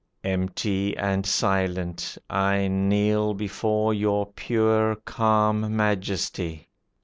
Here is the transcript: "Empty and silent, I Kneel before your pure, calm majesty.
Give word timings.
"Empty 0.23 0.97
and 0.97 1.27
silent, 1.27 2.17
I 2.27 2.67
Kneel 2.67 3.35
before 3.35 3.93
your 3.93 4.25
pure, 4.33 4.95
calm 4.95 5.75
majesty. 5.77 6.69